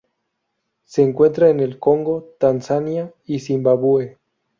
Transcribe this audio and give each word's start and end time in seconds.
Se 0.83 1.03
encuentra 1.03 1.49
en 1.51 1.59
el 1.59 1.77
Congo 1.77 2.33
Tanzania 2.39 3.13
y 3.23 3.39
Zimbabue. 3.39 4.17